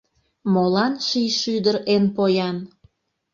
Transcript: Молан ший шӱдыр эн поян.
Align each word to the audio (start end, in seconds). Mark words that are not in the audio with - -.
Молан 0.53 0.93
ший 1.07 1.29
шӱдыр 1.39 1.75
эн 1.93 2.03
поян. 2.15 2.57